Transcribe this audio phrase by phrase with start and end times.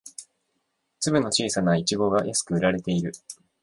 [1.01, 3.11] 粒の小さなイチゴが安く売られている